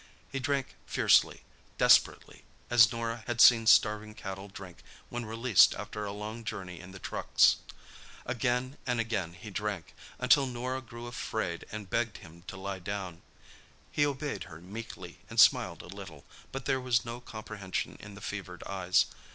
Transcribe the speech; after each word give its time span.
He 0.31 0.39
drank 0.39 0.73
fiercely, 0.87 1.43
desperately, 1.77 2.43
as 2.71 2.91
Norah 2.91 3.23
had 3.27 3.39
seen 3.39 3.67
starving 3.67 4.15
cattle 4.15 4.47
drink 4.47 4.79
when 5.09 5.25
released 5.27 5.75
after 5.75 6.05
a 6.05 6.11
long 6.11 6.43
journey 6.43 6.79
in 6.79 6.89
the 6.89 6.97
trucks. 6.97 7.57
Again 8.25 8.77
and 8.87 8.99
again 8.99 9.33
he 9.35 9.51
drank—until 9.51 10.47
Norah 10.47 10.81
grew 10.81 11.05
afraid 11.05 11.67
and 11.71 11.87
begged 11.87 12.17
him 12.17 12.41
to 12.47 12.57
lie 12.57 12.79
down. 12.79 13.21
He 13.91 14.03
obeyed 14.03 14.45
her 14.45 14.59
meekly 14.59 15.19
and 15.29 15.39
smiled 15.39 15.83
a 15.83 15.87
little, 15.95 16.25
but 16.51 16.65
there 16.65 16.81
was 16.81 17.05
no 17.05 17.19
comprehension 17.21 17.95
in 17.99 18.15
the 18.15 18.21
fevered 18.21 18.63
eyes. 18.63 19.05